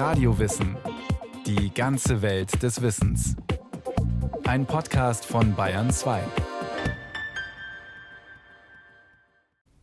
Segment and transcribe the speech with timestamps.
[0.00, 0.78] Radiowissen.
[1.44, 3.36] Die ganze Welt des Wissens.
[4.44, 6.22] Ein Podcast von Bayern 2.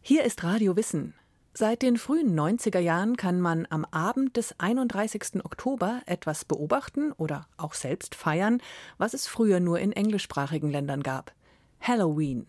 [0.02, 1.14] Hier ist Radio Wissen.
[1.54, 5.46] Seit den frühen 90er Jahren kann man am Abend des 31.
[5.46, 8.60] Oktober etwas beobachten oder auch selbst feiern,
[8.98, 11.32] was es früher nur in englischsprachigen Ländern gab.
[11.80, 12.48] Halloween.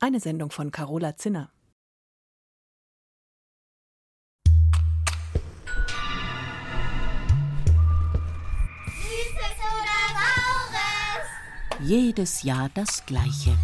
[0.00, 1.50] Eine Sendung von Carola Zinner.
[11.82, 13.56] Jedes Jahr das Gleiche.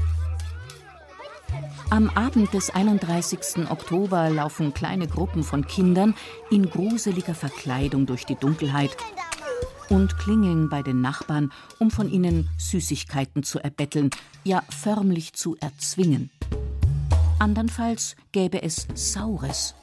[1.90, 3.70] Am Abend des 31.
[3.70, 6.14] Oktober laufen kleine Gruppen von Kindern
[6.50, 8.96] in gruseliger Verkleidung durch die Dunkelheit
[9.88, 14.10] und klingeln bei den Nachbarn, um von ihnen Süßigkeiten zu erbetteln,
[14.44, 16.30] ja förmlich zu erzwingen.
[17.38, 19.74] Andernfalls gäbe es Saures.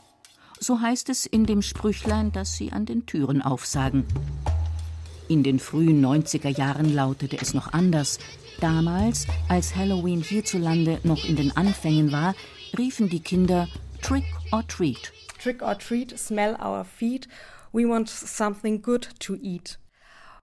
[0.60, 4.06] So heißt es in dem Sprüchlein, das sie an den Türen aufsagen.
[5.28, 8.20] In den frühen 90er Jahren lautete es noch anders.
[8.62, 12.36] Damals, als Halloween hierzulande noch in den Anfängen war,
[12.78, 13.68] riefen die Kinder
[14.04, 15.12] Trick or Treat.
[15.42, 17.28] Trick or Treat, smell our feet.
[17.74, 19.80] We want something good to eat.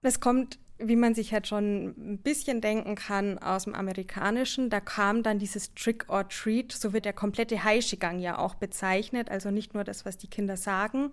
[0.01, 4.79] Es kommt wie man sich halt schon ein bisschen denken kann aus dem Amerikanischen, da
[4.79, 9.51] kam dann dieses Trick or Treat, so wird der komplette Heischigang ja auch bezeichnet, also
[9.51, 11.11] nicht nur das, was die Kinder sagen,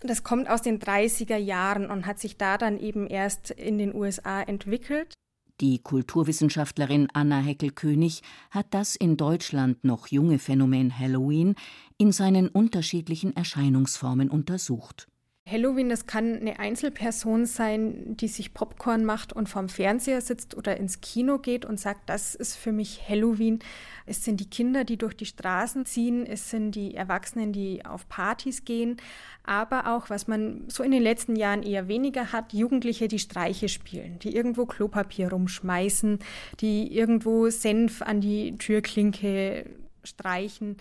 [0.00, 3.94] das kommt aus den 30er Jahren und hat sich da dann eben erst in den
[3.94, 5.14] USA entwickelt.
[5.60, 11.54] Die Kulturwissenschaftlerin Anna Heckel-König hat das in Deutschland noch junge Phänomen Halloween
[11.98, 15.09] in seinen unterschiedlichen Erscheinungsformen untersucht.
[15.50, 20.76] Halloween, das kann eine Einzelperson sein, die sich Popcorn macht und vorm Fernseher sitzt oder
[20.76, 23.58] ins Kino geht und sagt, das ist für mich Halloween.
[24.06, 28.08] Es sind die Kinder, die durch die Straßen ziehen, es sind die Erwachsenen, die auf
[28.08, 28.96] Partys gehen,
[29.44, 33.68] aber auch, was man so in den letzten Jahren eher weniger hat, Jugendliche, die Streiche
[33.68, 36.20] spielen, die irgendwo Klopapier rumschmeißen,
[36.60, 39.66] die irgendwo Senf an die Türklinke
[40.04, 40.76] streichen.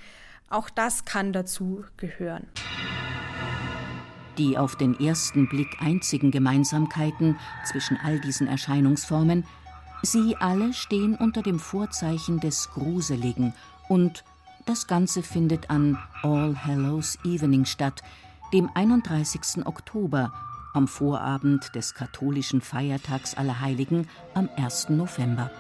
[0.49, 2.47] Auch das kann dazu gehören.
[4.39, 9.45] Die auf den ersten Blick einzigen Gemeinsamkeiten zwischen all diesen Erscheinungsformen,
[10.01, 13.53] sie alle stehen unter dem Vorzeichen des Gruseligen
[13.89, 14.23] und
[14.65, 18.01] das Ganze findet an All Hallows Evening statt,
[18.53, 19.65] dem 31.
[19.65, 20.31] Oktober,
[20.73, 24.89] am Vorabend des katholischen Feiertags Allerheiligen am 1.
[24.89, 25.51] November.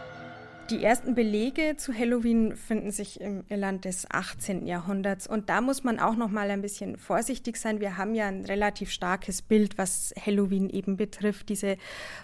[0.69, 4.67] Die ersten Belege zu Halloween finden sich im Irland des 18.
[4.67, 7.79] Jahrhunderts und da muss man auch noch mal ein bisschen vorsichtig sein.
[7.79, 11.77] Wir haben ja ein relativ starkes Bild, was Halloween eben betrifft, diese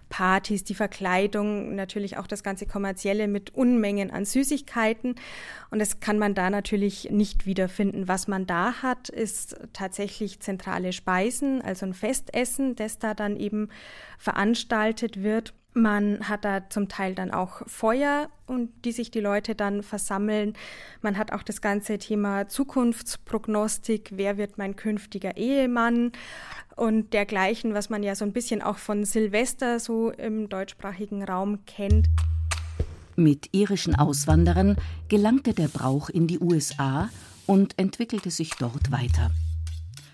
[0.10, 5.16] Partys, die Verkleidung, natürlich auch das ganze kommerzielle mit Unmengen an Süßigkeiten
[5.72, 8.08] und das kann man da natürlich nicht wiederfinden.
[8.08, 13.70] Was man da hat, ist tatsächlich zentrale Speisen, also ein Festessen, das da dann eben
[14.20, 15.56] veranstaltet wird.
[15.78, 20.54] Man hat da zum Teil dann auch Feuer und die sich die Leute dann versammeln.
[21.02, 24.12] Man hat auch das ganze Thema Zukunftsprognostik.
[24.14, 26.14] Wer wird mein künftiger Ehemann?
[26.78, 31.66] Und dergleichen, was man ja so ein bisschen auch von Silvester so im deutschsprachigen Raum
[31.66, 32.08] kennt.
[33.18, 34.78] Mit irischen Auswanderern
[35.10, 37.10] gelangte der Brauch in die USA
[37.48, 39.30] und entwickelte sich dort weiter.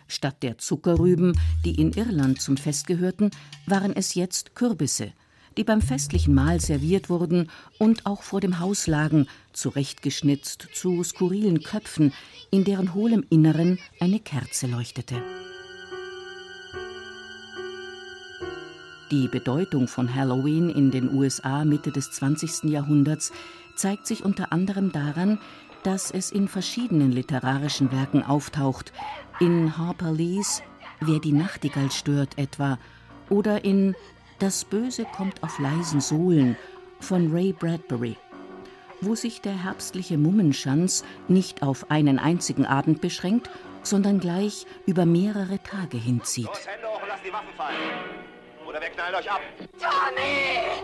[0.08, 3.30] Statt der Zuckerrüben, die in Irland zum Fest gehörten,
[3.68, 5.14] waren es jetzt Kürbisse,
[5.58, 11.64] die beim festlichen Mahl serviert wurden und auch vor dem Haus lagen, zurechtgeschnitzt zu skurrilen
[11.64, 12.14] Köpfen,
[12.52, 15.16] in deren hohlem Inneren eine Kerze leuchtete.
[19.12, 22.72] Die Bedeutung von Halloween in den USA Mitte des 20.
[22.72, 23.34] Jahrhunderts
[23.76, 25.38] zeigt sich unter anderem daran,
[25.84, 28.94] dass es in verschiedenen literarischen Werken auftaucht,
[29.40, 30.62] in Harper Lees
[31.04, 32.78] Wer die Nachtigall stört etwa
[33.28, 33.96] oder in
[34.42, 36.58] das Böse kommt auf leisen Sohlen
[37.00, 38.18] von Ray Bradbury,
[39.00, 43.52] wo sich der herbstliche Mummenschanz nicht auf einen einzigen Abend beschränkt,
[43.84, 46.48] sondern gleich über mehrere Tage hinzieht.
[46.48, 47.78] Los, Hände hoch und lasst die Waffen fallen.
[48.68, 49.42] Oder wir knallen euch ab.
[49.80, 50.82] Tommy!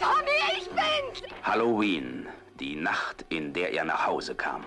[0.00, 1.34] Tommy, ich bin's!
[1.44, 2.26] Halloween,
[2.58, 4.64] die Nacht, in der er nach Hause kam.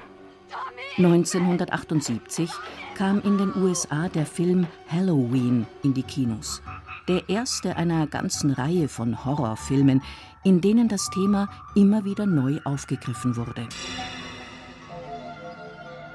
[0.97, 2.49] 1978
[2.95, 6.61] kam in den USA der Film Halloween in die Kinos
[7.09, 10.01] der erste einer ganzen Reihe von Horrorfilmen,
[10.43, 13.67] in denen das Thema immer wieder neu aufgegriffen wurde.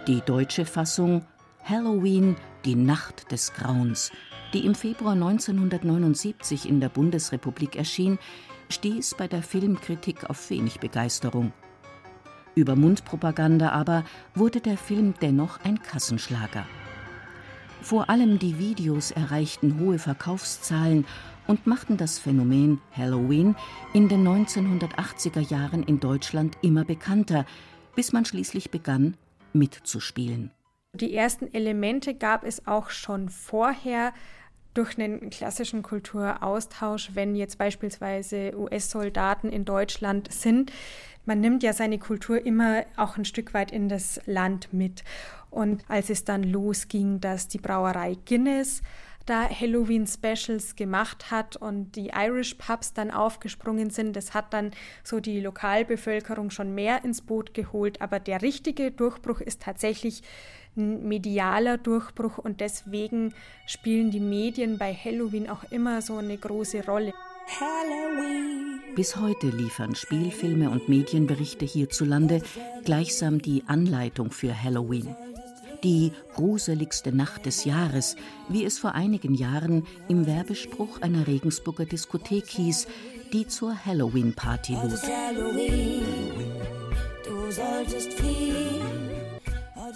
[0.07, 1.27] Die deutsche Fassung
[1.65, 4.13] Halloween, die Nacht des Grauens,
[4.53, 8.19] die im Februar 1979 in der Bundesrepublik erschien,
[8.69, 11.53] stieß bei der Filmkritik auf wenig Begeisterung.
[12.55, 14.05] Über Mundpropaganda aber
[14.37, 16.67] wurde der Film dennoch ein Kassenschlager.
[17.85, 21.05] Vor allem die Videos erreichten hohe Verkaufszahlen
[21.47, 23.57] und machten das Phänomen Halloween
[23.93, 27.45] in den 1980er Jahren in Deutschland immer bekannter,
[27.95, 29.19] bis man schließlich begann,
[29.53, 30.51] mitzuspielen.
[30.95, 34.15] Die ersten Elemente gab es auch schon vorher
[34.73, 40.73] durch einen klassischen Kulturaustausch, wenn jetzt beispielsweise US-Soldaten in Deutschland sind.
[41.27, 45.05] Man nimmt ja seine Kultur immer auch ein Stück weit in das Land mit.
[45.55, 48.83] Und als es dann losging, dass die Brauerei Guinness
[49.25, 54.17] da Halloween-Specials gemacht hat und die Irish Pubs dann aufgesprungen sind.
[54.17, 54.73] Das hat dann
[55.05, 58.03] so die Lokalbevölkerung schon mehr ins Boot geholt.
[58.03, 60.23] Aber der richtige Durchbruch ist tatsächlich
[60.77, 63.33] ein medialer Durchbruch und deswegen
[63.67, 67.15] spielen die Medien bei Halloween auch immer so eine große Rolle.
[67.61, 68.81] Halloween.
[68.97, 72.43] Bis heute liefern Spielfilme und Medienberichte hierzulande
[72.85, 75.15] gleichsam die Anleitung für Halloween
[75.85, 78.17] die gruseligste Nacht des Jahres,
[78.49, 82.87] wie es vor einigen Jahren im Werbespruch einer Regensburger Diskothek hieß,
[83.33, 85.01] die zur Halloween-Party lud.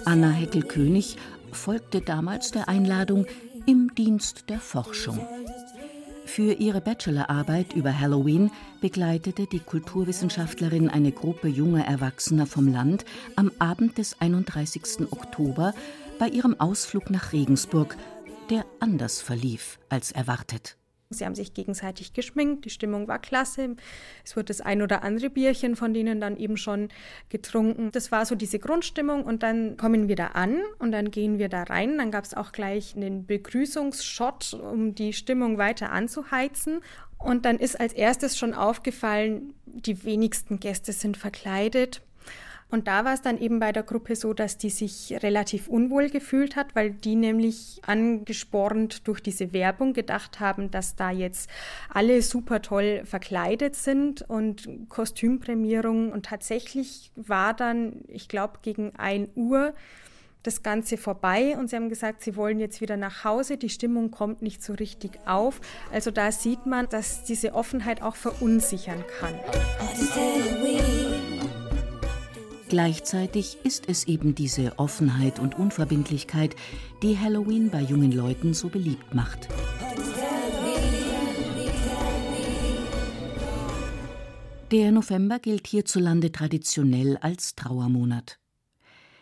[0.05, 1.17] Anna Heckel-König
[1.52, 3.26] folgte damals der Einladung
[3.67, 5.19] im Dienst der Forschung.
[6.28, 8.52] Für ihre Bachelorarbeit über Halloween
[8.82, 15.10] begleitete die Kulturwissenschaftlerin eine Gruppe junger Erwachsener vom Land am Abend des 31.
[15.10, 15.72] Oktober
[16.19, 17.96] bei ihrem Ausflug nach Regensburg,
[18.50, 20.76] der anders verlief als erwartet.
[21.10, 23.76] Sie haben sich gegenseitig geschminkt, die Stimmung war klasse.
[24.26, 26.90] Es wurde das ein oder andere Bierchen von denen dann eben schon
[27.31, 27.90] getrunken.
[27.93, 31.49] Das war so diese Grundstimmung und dann kommen wir da an und dann gehen wir
[31.49, 31.96] da rein.
[31.96, 36.81] Dann gab es auch gleich einen Begrüßungsshot, um die Stimmung weiter anzuheizen.
[37.16, 42.02] Und dann ist als erstes schon aufgefallen, die wenigsten Gäste sind verkleidet.
[42.70, 46.10] Und da war es dann eben bei der Gruppe so, dass die sich relativ unwohl
[46.10, 51.48] gefühlt hat, weil die nämlich angespornt durch diese Werbung gedacht haben, dass da jetzt
[51.88, 56.12] alle super toll verkleidet sind und Kostümprämierung.
[56.12, 59.72] Und tatsächlich war dann, ich glaube, gegen ein Uhr
[60.42, 64.10] das Ganze vorbei und sie haben gesagt, sie wollen jetzt wieder nach Hause, die Stimmung
[64.10, 65.60] kommt nicht so richtig auf.
[65.92, 69.34] Also da sieht man, dass diese Offenheit auch verunsichern kann.
[72.68, 76.54] Gleichzeitig ist es eben diese Offenheit und Unverbindlichkeit,
[77.02, 79.48] die Halloween bei jungen Leuten so beliebt macht.
[84.70, 88.38] Der November gilt hierzulande traditionell als Trauermonat.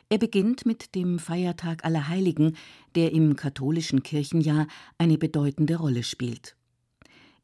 [0.08, 2.56] Er beginnt mit dem Feiertag Allerheiligen,
[2.96, 4.66] der im katholischen Kirchenjahr
[4.98, 6.56] eine bedeutende Rolle spielt.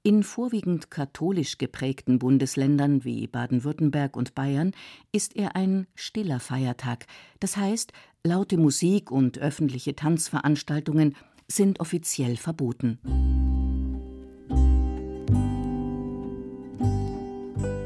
[0.05, 4.73] In vorwiegend katholisch geprägten Bundesländern wie Baden-Württemberg und Bayern
[5.13, 7.07] ist er ein stiller Feiertag,
[7.39, 7.93] das heißt,
[8.25, 11.15] laute Musik und öffentliche Tanzveranstaltungen
[11.47, 12.99] sind offiziell verboten.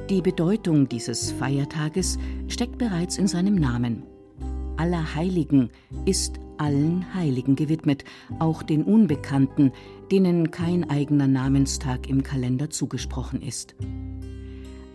[0.08, 2.18] Die Bedeutung dieses Feiertages
[2.48, 4.04] steckt bereits in seinem Namen.
[4.76, 5.70] Allerheiligen
[6.04, 8.04] ist allen Heiligen gewidmet,
[8.38, 9.72] auch den Unbekannten,
[10.10, 13.74] denen kein eigener Namenstag im Kalender zugesprochen ist.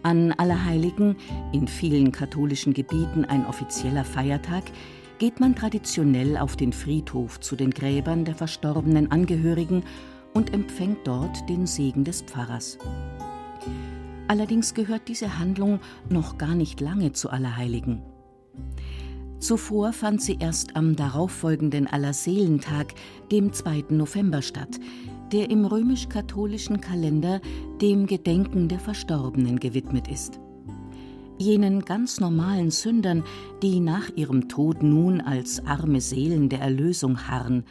[0.04, 1.16] An Allerheiligen,
[1.54, 4.64] in vielen katholischen Gebieten ein offizieller Feiertag,
[5.20, 9.84] geht man traditionell auf den Friedhof zu den Gräbern der verstorbenen Angehörigen
[10.34, 12.80] und empfängt dort den Segen des Pfarrers.
[14.28, 18.02] Allerdings gehört diese Handlung noch gar nicht lange zu Allerheiligen.
[19.42, 22.94] Zuvor fand sie erst am darauffolgenden Allerseelentag,
[23.32, 23.86] dem 2.
[23.90, 24.80] November, statt,
[25.32, 27.42] der im römisch-katholischen Kalender
[27.82, 30.40] dem Gedenken der Verstorbenen gewidmet ist.
[31.40, 33.24] Jenen ganz normalen Sündern,
[33.64, 37.64] die nach ihrem Tod nun als arme Seelen der Erlösung harren.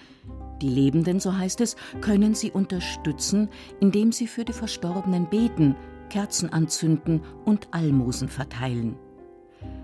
[0.60, 3.48] Die Lebenden, so heißt es, können sie unterstützen,
[3.78, 5.76] indem sie für die Verstorbenen beten,
[6.08, 8.96] Kerzen anzünden und Almosen verteilen.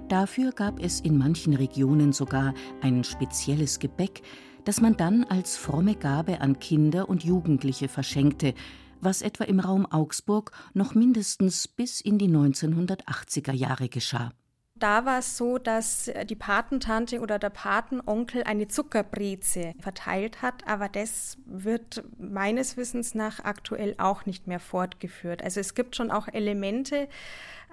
[0.09, 4.23] Dafür gab es in manchen Regionen sogar ein spezielles Gebäck,
[4.65, 8.55] das man dann als fromme Gabe an Kinder und Jugendliche verschenkte,
[9.01, 14.31] was etwa im Raum Augsburg noch mindestens bis in die 1980er Jahre geschah.
[14.79, 20.91] Da war es so, dass die Patentante oder der Patenonkel eine Zuckerbreze verteilt hat, aber
[20.91, 25.43] das wird meines Wissens nach aktuell auch nicht mehr fortgeführt.
[25.43, 27.09] Also es gibt schon auch Elemente,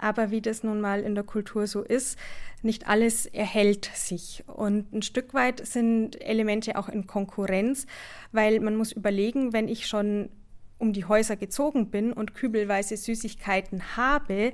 [0.03, 2.17] aber wie das nun mal in der Kultur so ist,
[2.61, 4.43] nicht alles erhält sich.
[4.47, 7.87] Und ein Stück weit sind Elemente auch in Konkurrenz,
[8.31, 10.29] weil man muss überlegen, wenn ich schon
[10.77, 14.53] um die Häuser gezogen bin und kübelweise Süßigkeiten habe,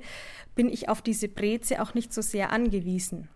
[0.54, 3.28] bin ich auf diese Breze auch nicht so sehr angewiesen.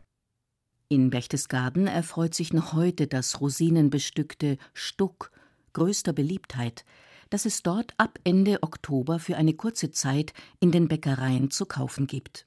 [0.88, 5.32] In Berchtesgaden erfreut sich noch heute das rosinenbestückte Stuck
[5.72, 6.84] größter Beliebtheit,
[7.30, 12.06] das es dort ab Ende Oktober für eine kurze Zeit in den Bäckereien zu kaufen
[12.06, 12.46] gibt.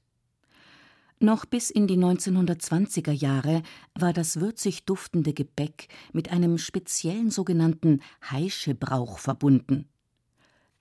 [1.20, 3.62] Noch bis in die 1920er Jahre
[3.94, 9.88] war das würzig duftende Gebäck mit einem speziellen sogenannten Heischebrauch verbunden.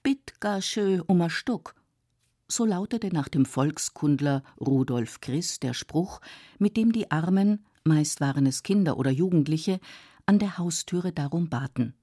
[0.03, 1.73] Bitt gar schö um a Stuck.
[2.47, 6.21] So lautete nach dem Volkskundler Rudolf Christ der Spruch,
[6.59, 9.79] mit dem die Armen, meist waren es Kinder oder Jugendliche,
[10.27, 11.95] an der Haustüre darum baten.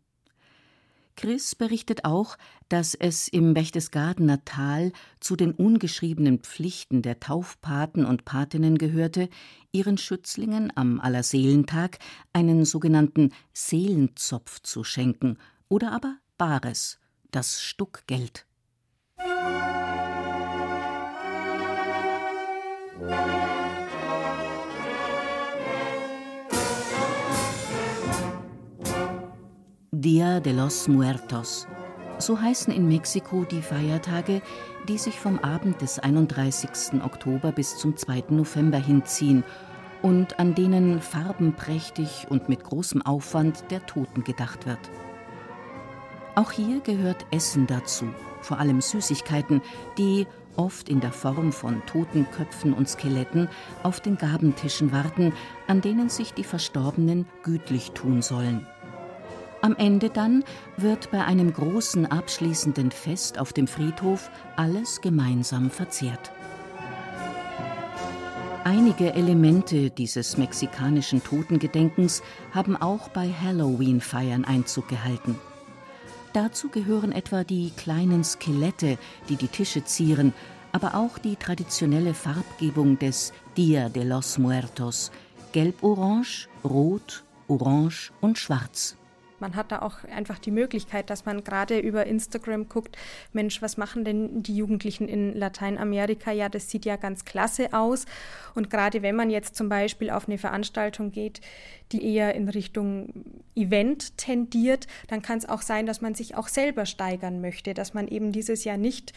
[1.16, 2.37] Chris berichtet auch,
[2.68, 9.28] dass es im Berchtesgadener Tal zu den ungeschriebenen Pflichten der Taufpaten und Patinnen gehörte,
[9.73, 11.99] ihren Schützlingen am Allerseelentag
[12.33, 16.99] einen sogenannten Seelenzopf zu schenken oder aber Bares,
[17.30, 18.47] das Stuckgeld.
[30.05, 31.67] Dia de los Muertos.
[32.19, 34.43] So heißen in Mexiko die Feiertage,
[34.87, 37.03] die sich vom Abend des 31.
[37.03, 38.25] Oktober bis zum 2.
[38.29, 39.45] November hinziehen
[40.03, 44.91] und an denen farbenprächtig und mit großem Aufwand der Toten gedacht wird.
[46.35, 48.05] Auch hier gehört Essen dazu,
[48.43, 49.63] vor allem Süßigkeiten,
[49.97, 53.49] die, oft in der Form von toten Köpfen und Skeletten,
[53.83, 55.33] auf den Gabentischen warten,
[55.67, 58.67] an denen sich die Verstorbenen gütlich tun sollen.
[59.64, 60.44] Am Ende dann
[60.76, 66.33] wird bei einem großen abschließenden Fest auf dem Friedhof alles gemeinsam verzehrt.
[68.64, 75.38] Einige Elemente dieses mexikanischen Totengedenkens haben auch bei Halloween-Feiern Einzug gehalten.
[76.35, 78.99] Dazu gehören etwa die kleinen Skelette,
[79.30, 80.35] die die Tische zieren,
[80.73, 85.11] aber auch die traditionelle Farbgebung des Dia de los Muertos:
[85.52, 88.99] gelb-orange, rot, orange und schwarz.
[89.45, 92.97] Man hat da auch einfach die Möglichkeit, dass man gerade über Instagram guckt,
[93.35, 96.33] Mensch, was machen denn die Jugendlichen in Lateinamerika?
[96.33, 98.07] Ja, das sieht ja ganz klasse aus.
[98.55, 101.43] Und gerade wenn man jetzt zum Beispiel auf eine Veranstaltung geht,
[101.93, 103.13] die eher in Richtung
[103.55, 107.93] Event tendiert, dann kann es auch sein, dass man sich auch selber steigern möchte, dass
[107.93, 109.13] man eben dieses Jahr nicht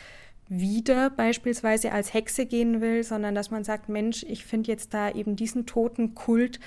[0.49, 5.09] wieder beispielsweise als Hexe gehen will, sondern dass man sagt, Mensch, ich finde jetzt da
[5.09, 6.59] eben diesen Totenkult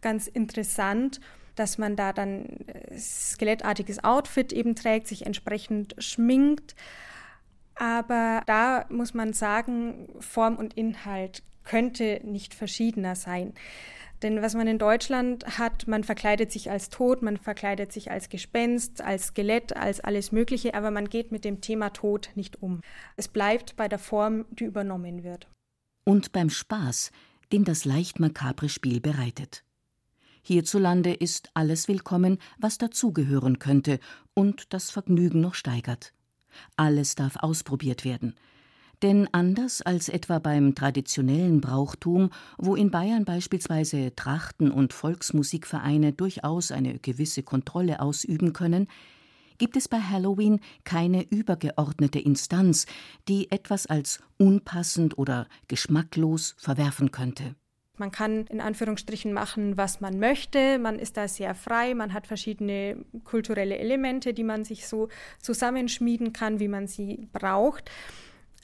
[0.00, 1.20] ganz interessant
[1.54, 6.74] dass man da dann äh, skelettartiges Outfit eben trägt, sich entsprechend schminkt.
[7.76, 13.54] Aber da muss man sagen, Form und Inhalt könnte nicht verschiedener sein.
[14.22, 18.28] Denn was man in Deutschland hat, man verkleidet sich als Tod, man verkleidet sich als
[18.28, 22.80] Gespenst, als Skelett, als alles Mögliche, aber man geht mit dem Thema Tod nicht um.
[23.16, 25.48] Es bleibt bei der Form, die übernommen wird.
[26.04, 27.10] Und beim Spaß,
[27.52, 29.64] den das leicht makabre Spiel bereitet.
[30.46, 33.98] Hierzulande ist alles willkommen, was dazugehören könnte
[34.34, 36.12] und das Vergnügen noch steigert.
[36.76, 38.34] Alles darf ausprobiert werden.
[39.00, 46.72] Denn anders als etwa beim traditionellen Brauchtum, wo in Bayern beispielsweise Trachten- und Volksmusikvereine durchaus
[46.72, 48.86] eine gewisse Kontrolle ausüben können,
[49.56, 52.84] gibt es bei Halloween keine übergeordnete Instanz,
[53.28, 57.54] die etwas als unpassend oder geschmacklos verwerfen könnte.
[57.96, 60.78] Man kann in Anführungsstrichen machen, was man möchte.
[60.78, 61.94] Man ist da sehr frei.
[61.94, 65.08] Man hat verschiedene kulturelle Elemente, die man sich so
[65.40, 67.90] zusammenschmieden kann, wie man sie braucht.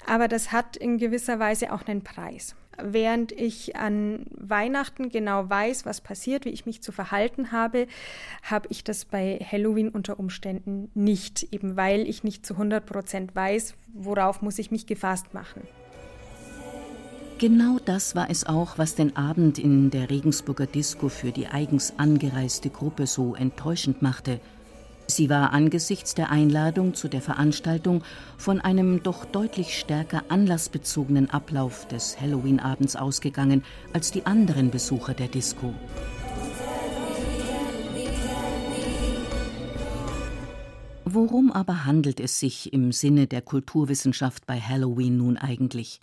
[0.06, 2.56] Aber das hat in gewisser Weise auch einen Preis.
[2.82, 7.86] Während ich an Weihnachten genau weiß, was passiert, wie ich mich zu verhalten habe,
[8.42, 13.34] habe ich das bei Halloween unter Umständen nicht, eben weil ich nicht zu 100 Prozent
[13.34, 15.68] weiß, worauf muss ich mich gefasst machen.
[17.40, 21.94] Genau das war es auch, was den Abend in der Regensburger Disco für die eigens
[21.96, 24.40] angereiste Gruppe so enttäuschend machte.
[25.06, 28.04] Sie war angesichts der Einladung zu der Veranstaltung
[28.36, 35.28] von einem doch deutlich stärker anlassbezogenen Ablauf des Halloween-Abends ausgegangen als die anderen Besucher der
[35.28, 35.72] Disco.
[41.06, 46.00] Worum aber handelt es sich im Sinne der Kulturwissenschaft bei Halloween nun eigentlich?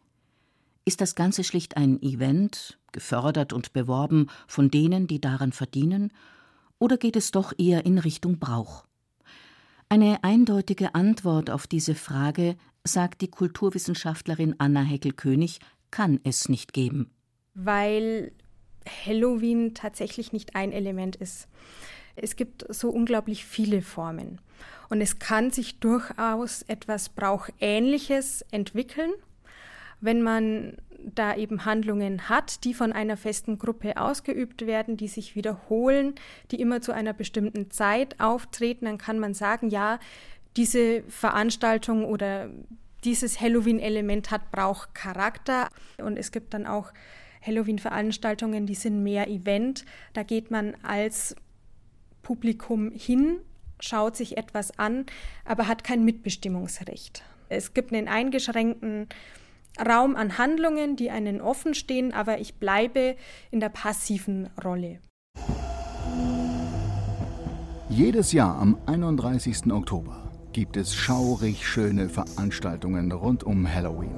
[0.88, 6.14] Ist das Ganze schlicht ein Event, gefördert und beworben von denen, die daran verdienen,
[6.80, 8.86] oder geht es doch eher in Richtung Brauch?
[9.90, 15.60] Eine eindeutige Antwort auf diese Frage, sagt die Kulturwissenschaftlerin Anna Heckel-König,
[15.92, 17.12] kann es nicht geben.
[17.54, 18.32] Weil
[19.06, 21.50] Halloween tatsächlich nicht ein Element ist.
[22.16, 24.40] Es gibt so unglaublich viele Formen.
[24.88, 29.12] Und es kann sich durchaus etwas Brauchähnliches entwickeln
[30.02, 35.36] wenn man da eben Handlungen hat, die von einer festen Gruppe ausgeübt werden, die sich
[35.36, 36.16] wiederholen,
[36.52, 40.00] die immer zu einer bestimmten Zeit auftreten, dann kann man sagen, ja,
[40.56, 42.50] diese Veranstaltung oder
[43.04, 45.70] dieses Halloween-Element hat, braucht Charakter.
[45.98, 46.92] Und es gibt dann auch
[47.46, 49.86] Halloween-Veranstaltungen, die sind mehr Event.
[50.14, 51.36] Da geht man als
[52.24, 53.38] Publikum hin,
[53.80, 55.06] schaut sich etwas an,
[55.46, 57.24] aber hat kein Mitbestimmungsrecht.
[57.50, 59.08] Es gibt einen eingeschränkten
[59.86, 63.16] Raum an Handlungen, die einen offen stehen, aber ich bleibe
[63.52, 65.00] in der passiven Rolle.
[67.90, 69.72] Jedes Jahr am 31.
[69.72, 74.16] Oktober gibt es schaurig schöne Veranstaltungen rund um Halloween.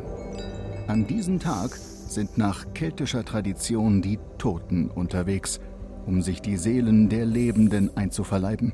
[0.87, 5.59] An diesem Tag sind nach keltischer Tradition die Toten unterwegs,
[6.05, 8.73] um sich die Seelen der Lebenden einzuverleiben.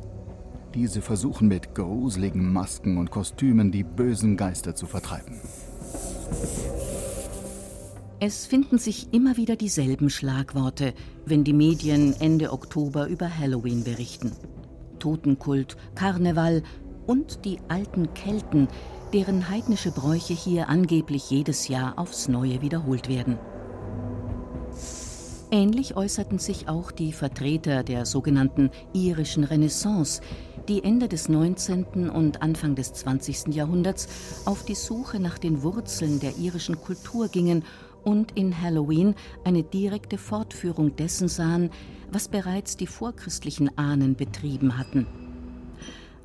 [0.73, 5.39] Diese versuchen mit gruseligen Masken und Kostümen die bösen Geister zu vertreiben.
[8.19, 10.93] Es finden sich immer wieder dieselben Schlagworte,
[11.25, 14.31] wenn die Medien Ende Oktober über Halloween berichten.
[14.99, 16.63] Totenkult, Karneval,
[17.05, 18.67] und die alten Kelten,
[19.13, 23.37] deren heidnische Bräuche hier angeblich jedes Jahr aufs Neue wiederholt werden.
[25.55, 30.21] Ähnlich äußerten sich auch die Vertreter der sogenannten irischen Renaissance,
[30.67, 32.09] die Ende des 19.
[32.09, 33.55] und Anfang des 20.
[33.55, 34.09] Jahrhunderts
[34.43, 37.63] auf die Suche nach den Wurzeln der irischen Kultur gingen
[38.03, 41.69] und in Halloween eine direkte Fortführung dessen sahen,
[42.11, 45.07] was bereits die vorchristlichen Ahnen betrieben hatten–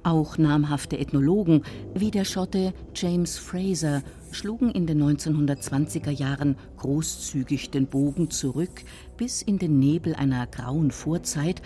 [0.03, 1.63] auch namhafte Ethnologen
[1.95, 8.83] wie der Schotte James Fraser schlugen in den 1920er Jahren großzügig den Bogen zurück
[9.17, 11.63] bis in den Nebel einer grauen Vorzeit,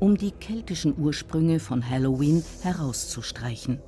[0.00, 3.80] um die keltischen Ursprünge von Halloween herauszustreichen.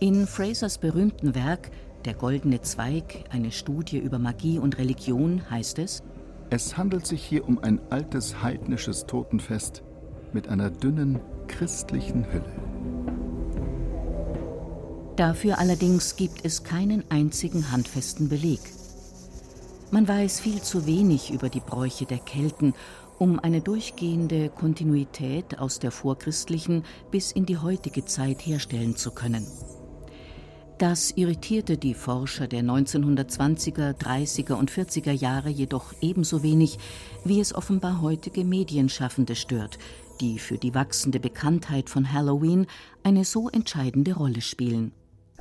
[0.00, 1.70] In Frasers berühmten Werk
[2.06, 6.02] Der goldene Zweig, eine Studie über Magie und Religion heißt es,
[6.52, 9.84] es handelt sich hier um ein altes heidnisches Totenfest
[10.32, 11.20] mit einer dünnen,
[11.50, 12.52] christlichen Hülle.
[15.16, 18.60] Dafür allerdings gibt es keinen einzigen handfesten Beleg.
[19.90, 22.74] Man weiß viel zu wenig über die Bräuche der Kelten,
[23.18, 29.46] um eine durchgehende Kontinuität aus der vorchristlichen bis in die heutige Zeit herstellen zu können.
[30.78, 36.78] Das irritierte die Forscher der 1920er, 30er und 40er Jahre jedoch ebenso wenig,
[37.22, 39.78] wie es offenbar heutige Medienschaffende stört,
[40.20, 42.66] die für die wachsende Bekanntheit von Halloween
[43.02, 44.92] eine so entscheidende Rolle spielen.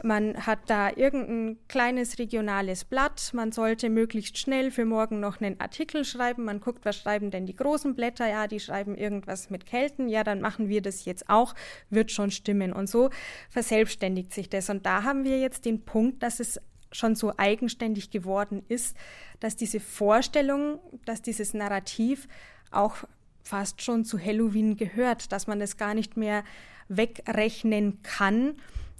[0.01, 3.31] Man hat da irgendein kleines regionales Blatt.
[3.33, 6.45] Man sollte möglichst schnell für morgen noch einen Artikel schreiben.
[6.45, 8.29] Man guckt, was schreiben denn die großen Blätter?
[8.29, 10.07] Ja, die schreiben irgendwas mit Kelten.
[10.07, 11.53] Ja, dann machen wir das jetzt auch.
[11.89, 12.71] Wird schon stimmen.
[12.71, 13.09] Und so
[13.49, 14.69] verselbstständigt sich das.
[14.69, 16.61] Und da haben wir jetzt den Punkt, dass es
[16.91, 18.95] schon so eigenständig geworden ist,
[19.41, 22.27] dass diese Vorstellung, dass dieses Narrativ
[22.71, 23.03] auch
[23.43, 26.43] fast schon zu Halloween gehört, dass man es gar nicht mehr
[26.87, 28.55] wegrechnen kann,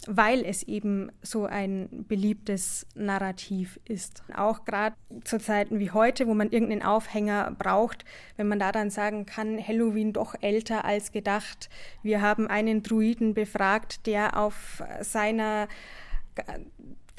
[0.08, 4.24] weil es eben so ein beliebtes Narrativ ist.
[4.34, 8.06] Auch gerade zu Zeiten wie heute, wo man irgendeinen Aufhänger braucht,
[8.38, 11.70] wenn man da dann sagen kann, Halloween doch älter als gedacht.
[12.02, 15.68] Wir haben einen Druiden befragt, der auf seiner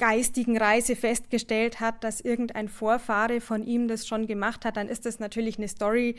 [0.01, 5.05] geistigen Reise festgestellt hat, dass irgendein Vorfahre von ihm das schon gemacht hat, dann ist
[5.05, 6.15] das natürlich eine Story,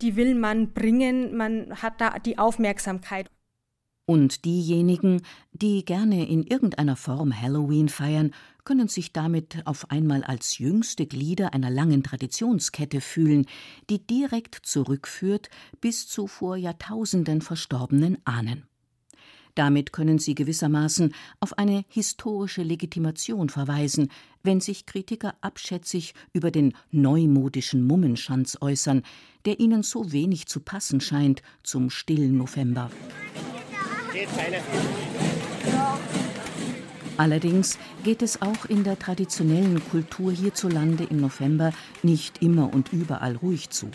[0.00, 3.30] die will man bringen, man hat da die Aufmerksamkeit.
[4.06, 5.20] Und diejenigen,
[5.52, 8.30] die gerne in irgendeiner Form Halloween feiern,
[8.64, 13.44] können sich damit auf einmal als jüngste Glieder einer langen Traditionskette fühlen,
[13.90, 15.50] die direkt zurückführt
[15.82, 18.66] bis zu vor Jahrtausenden verstorbenen Ahnen.
[19.56, 24.10] Damit können sie gewissermaßen auf eine historische Legitimation verweisen,
[24.42, 29.02] wenn sich Kritiker abschätzig über den neumodischen Mummenschanz äußern,
[29.46, 32.90] der ihnen so wenig zu passen scheint zum stillen November.
[37.16, 43.36] Allerdings geht es auch in der traditionellen Kultur hierzulande im November nicht immer und überall
[43.36, 43.90] ruhig zu.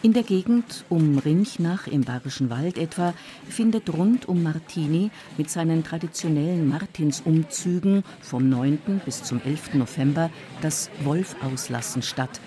[0.00, 3.14] In der Gegend um Rinchnach im Bayerischen Wald etwa
[3.48, 9.00] findet rund um Martini mit seinen traditionellen Martinsumzügen vom 9.
[9.04, 9.74] bis zum 11.
[9.74, 10.30] November
[10.60, 12.40] das Wolfauslassen statt,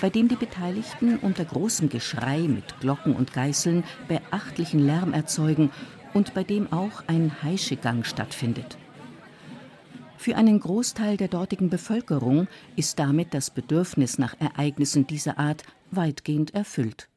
[0.00, 5.70] bei dem die Beteiligten unter großem Geschrei mit Glocken und Geißeln beachtlichen Lärm erzeugen
[6.12, 8.78] und bei dem auch ein Heischegang stattfindet.
[10.18, 16.54] Für einen Großteil der dortigen Bevölkerung ist damit das Bedürfnis nach Ereignissen dieser Art weitgehend
[16.54, 17.08] erfüllt.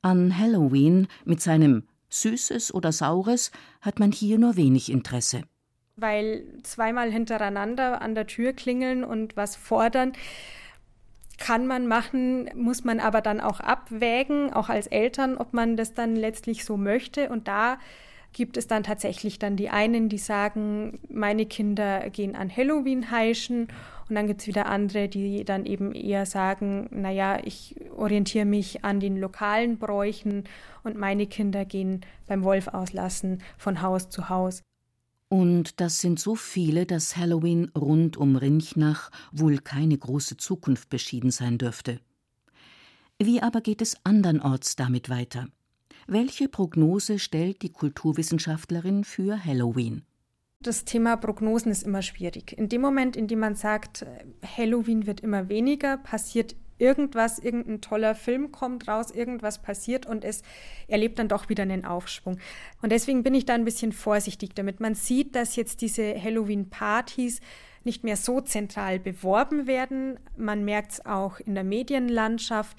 [0.00, 3.50] An Halloween mit seinem Süßes oder Saures
[3.80, 5.42] hat man hier nur wenig Interesse.
[5.96, 10.12] Weil zweimal hintereinander an der Tür klingeln und was fordern,
[11.38, 15.94] kann man machen, muss man aber dann auch abwägen, auch als Eltern, ob man das
[15.94, 17.30] dann letztlich so möchte.
[17.30, 17.78] Und da
[18.32, 23.68] gibt es dann tatsächlich dann die einen, die sagen, meine Kinder gehen an Halloween heischen
[24.12, 28.84] und dann gibt es wieder andere, die dann eben eher sagen, naja, ich orientiere mich
[28.84, 30.44] an den lokalen Bräuchen
[30.84, 34.60] und meine Kinder gehen beim Wolf auslassen von Haus zu Haus.
[35.30, 41.30] Und das sind so viele, dass Halloween rund um Rinchnach wohl keine große Zukunft beschieden
[41.30, 41.98] sein dürfte.
[43.18, 45.46] Wie aber geht es andernorts damit weiter?
[46.06, 50.02] Welche Prognose stellt die Kulturwissenschaftlerin für Halloween?
[50.62, 52.56] Das Thema Prognosen ist immer schwierig.
[52.56, 54.06] In dem Moment, in dem man sagt,
[54.56, 60.42] Halloween wird immer weniger, passiert irgendwas, irgendein toller Film kommt raus, irgendwas passiert und es
[60.88, 62.38] erlebt dann doch wieder einen Aufschwung.
[62.82, 64.80] Und deswegen bin ich da ein bisschen vorsichtig damit.
[64.80, 67.40] Man sieht, dass jetzt diese Halloween-Partys
[67.84, 70.18] nicht mehr so zentral beworben werden.
[70.36, 72.76] Man merkt es auch in der Medienlandschaft.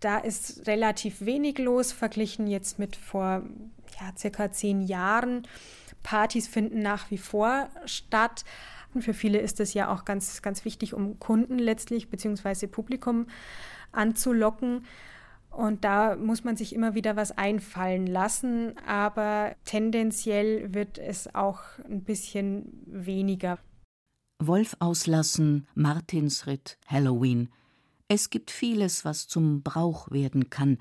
[0.00, 3.42] Da ist relativ wenig los, verglichen jetzt mit vor
[4.00, 5.46] ja, circa zehn Jahren.
[6.02, 8.44] Partys finden nach wie vor statt.
[8.94, 13.26] Und für viele ist es ja auch ganz, ganz wichtig, um Kunden letztlich beziehungsweise Publikum
[13.92, 14.84] anzulocken.
[15.50, 21.60] Und da muss man sich immer wieder was einfallen lassen, aber tendenziell wird es auch
[21.88, 23.58] ein bisschen weniger.
[24.38, 27.50] Wolf auslassen, Martinsritt, Halloween.
[28.08, 30.78] Es gibt vieles, was zum Brauch werden kann,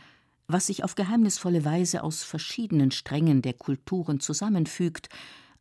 [0.50, 5.08] was sich auf geheimnisvolle Weise aus verschiedenen Strängen der Kulturen zusammenfügt,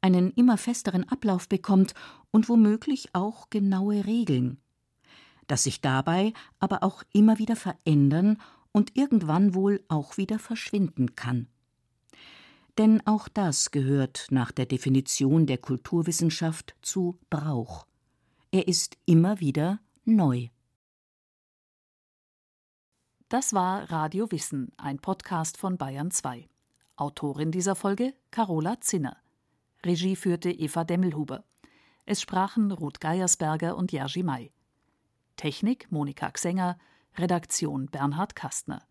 [0.01, 1.95] einen immer festeren Ablauf bekommt
[2.31, 4.59] und womöglich auch genaue Regeln,
[5.47, 8.39] das sich dabei aber auch immer wieder verändern
[8.73, 11.49] und irgendwann wohl auch wieder verschwinden kann.
[12.79, 17.87] Denn auch das gehört nach der Definition der Kulturwissenschaft zu Brauch.
[18.53, 20.49] Er ist immer wieder neu.
[23.31, 26.49] Das war Radio Wissen, ein Podcast von Bayern 2.
[26.97, 29.19] Autorin dieser Folge Carola Zinner.
[29.85, 31.45] Regie führte Eva Demmelhuber.
[32.07, 34.51] Es sprachen Ruth Geiersberger und Jerzy May.
[35.37, 36.79] Technik Monika Xenger,
[37.19, 38.87] Redaktion Bernhard Kastner.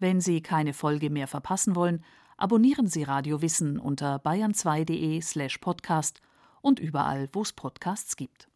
[0.00, 2.04] Wenn Sie keine Folge mehr verpassen wollen,
[2.36, 6.20] abonnieren Sie Radio Wissen unter bayern2.de slash podcast
[6.62, 8.48] und überall, wo es Podcasts gibt.